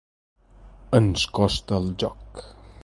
Ens 1.01 1.27
costa 1.41 1.81
el 1.83 1.89
joc. 2.05 2.47